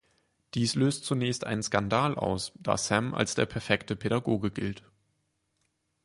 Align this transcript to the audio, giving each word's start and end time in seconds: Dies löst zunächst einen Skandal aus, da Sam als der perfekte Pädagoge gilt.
Dies 0.55 0.73
löst 0.73 1.05
zunächst 1.05 1.43
einen 1.45 1.61
Skandal 1.61 2.15
aus, 2.15 2.53
da 2.55 2.75
Sam 2.75 3.13
als 3.13 3.35
der 3.35 3.45
perfekte 3.45 3.95
Pädagoge 3.95 4.49
gilt. 4.49 4.81